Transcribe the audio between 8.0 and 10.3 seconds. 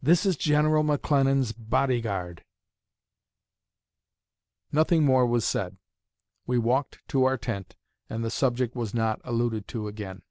and the subject was not alluded to again."